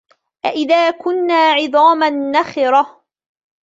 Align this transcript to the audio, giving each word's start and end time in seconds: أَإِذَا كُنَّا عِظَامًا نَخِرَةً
أَإِذَا 0.45 0.91
كُنَّا 0.91 1.51
عِظَامًا 1.53 2.09
نَخِرَةً 2.09 3.03